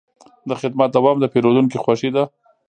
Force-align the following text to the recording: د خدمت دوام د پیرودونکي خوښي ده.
د 0.49 0.51
خدمت 0.61 0.89
دوام 0.93 1.17
د 1.19 1.25
پیرودونکي 1.33 1.77
خوښي 1.83 2.09
ده. 2.15 2.23